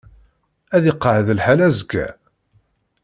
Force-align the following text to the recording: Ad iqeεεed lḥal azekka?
Ad 0.75 0.83
iqeεεed 0.91 1.27
lḥal 1.37 1.59
azekka? 1.67 2.07